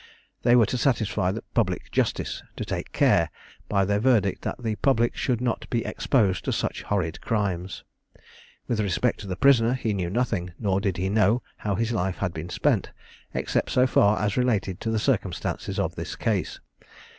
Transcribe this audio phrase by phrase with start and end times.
[0.41, 3.29] They were to satisfy public justice to take care,
[3.69, 7.83] by their verdict, that the public should not be exposed to such horrid crimes.
[8.67, 12.17] With respect to the prisoner, he knew nothing; nor did he know how his life
[12.17, 12.89] had been spent,
[13.35, 16.59] except so far as related to the circumstances of the case.